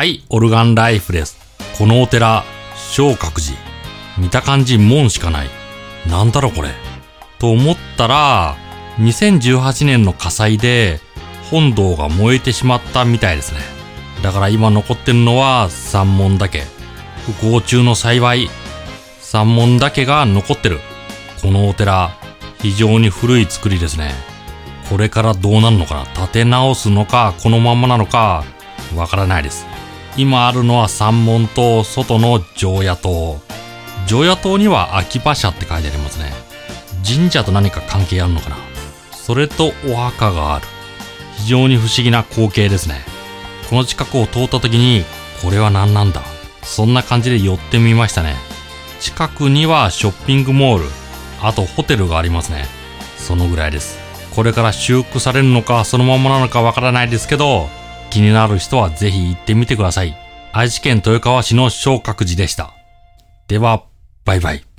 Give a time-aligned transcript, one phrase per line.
[0.00, 1.36] はい、オルガンライフです。
[1.76, 2.42] このお寺、
[2.74, 3.54] 小覚寺。
[4.16, 5.50] 見た感じ門しかない。
[6.08, 6.70] なんだろこれ。
[7.38, 8.56] と思ったら、
[8.96, 11.00] 2018年の火災で
[11.50, 13.60] 本堂が燃えてしまったみたいですね。
[14.22, 16.62] だから今残ってるのは三門だけ。
[17.26, 18.48] 不幸中の幸い、
[19.20, 20.80] 三門だけが残ってる。
[21.42, 22.16] このお寺、
[22.62, 24.14] 非常に古い作りですね。
[24.88, 28.44] これからどうなるのかな建て直すのか、このままなのか、
[28.96, 29.66] わからないです。
[30.16, 33.40] 今あるのは三門と外の常夜灯。
[34.06, 36.32] 常夜灯には秋葉社って書いてありますね。
[37.06, 38.56] 神社と何か関係あるのかな？
[39.12, 40.66] それとお墓がある。
[41.38, 42.96] 非常に不思議な光景ですね。
[43.70, 45.04] この近くを通った時に、
[45.42, 46.22] これは何なんだ？
[46.62, 48.34] そんな感じで寄ってみましたね。
[49.00, 50.88] 近くにはショッピングモール、
[51.40, 52.66] あとホテルがありますね。
[53.16, 53.98] そのぐらいです。
[54.34, 57.68] これから修復されるのかそのままなのかわからないですけど、
[58.10, 60.16] 気になる人はぜひ行ってみてください。
[60.52, 62.74] 愛知県豊川市の昇格寺でした。
[63.48, 63.84] では、
[64.24, 64.69] バイバイ。